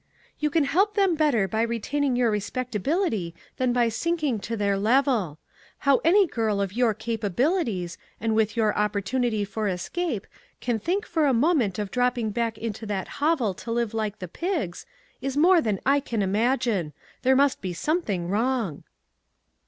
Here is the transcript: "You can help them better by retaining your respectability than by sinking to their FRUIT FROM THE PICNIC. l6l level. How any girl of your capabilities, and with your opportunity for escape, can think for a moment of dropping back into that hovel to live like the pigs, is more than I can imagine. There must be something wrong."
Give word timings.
"You 0.39 0.49
can 0.49 0.63
help 0.63 0.95
them 0.95 1.13
better 1.13 1.47
by 1.47 1.61
retaining 1.61 2.15
your 2.15 2.31
respectability 2.31 3.35
than 3.57 3.71
by 3.71 3.89
sinking 3.89 4.39
to 4.39 4.57
their 4.57 4.73
FRUIT 4.73 4.77
FROM 5.03 5.03
THE 5.03 5.03
PICNIC. 5.03 5.05
l6l 5.05 5.13
level. 5.13 5.39
How 5.77 6.01
any 6.03 6.25
girl 6.25 6.59
of 6.59 6.73
your 6.73 6.95
capabilities, 6.95 7.99
and 8.19 8.33
with 8.33 8.57
your 8.57 8.75
opportunity 8.75 9.45
for 9.45 9.67
escape, 9.67 10.25
can 10.59 10.79
think 10.79 11.05
for 11.05 11.27
a 11.27 11.35
moment 11.35 11.77
of 11.77 11.91
dropping 11.91 12.31
back 12.31 12.57
into 12.57 12.87
that 12.87 13.07
hovel 13.21 13.53
to 13.53 13.71
live 13.71 13.93
like 13.93 14.17
the 14.17 14.27
pigs, 14.27 14.87
is 15.21 15.37
more 15.37 15.61
than 15.61 15.79
I 15.85 15.99
can 15.99 16.23
imagine. 16.23 16.93
There 17.21 17.35
must 17.35 17.61
be 17.61 17.71
something 17.71 18.27
wrong." 18.27 18.83